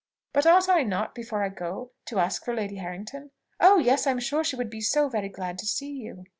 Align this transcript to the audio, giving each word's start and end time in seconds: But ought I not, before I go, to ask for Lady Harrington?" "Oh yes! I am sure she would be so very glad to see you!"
But 0.33 0.47
ought 0.47 0.67
I 0.67 0.81
not, 0.81 1.13
before 1.13 1.43
I 1.43 1.49
go, 1.49 1.91
to 2.05 2.17
ask 2.17 2.43
for 2.43 2.55
Lady 2.55 2.77
Harrington?" 2.77 3.29
"Oh 3.59 3.77
yes! 3.77 4.07
I 4.07 4.09
am 4.09 4.19
sure 4.19 4.43
she 4.43 4.55
would 4.55 4.71
be 4.71 4.81
so 4.81 5.09
very 5.09 5.29
glad 5.29 5.59
to 5.59 5.67
see 5.67 5.91
you!" 5.91 6.25